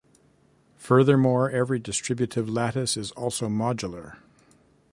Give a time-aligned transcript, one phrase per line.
[0.77, 4.17] Furthermore, every distributive lattice is also modular.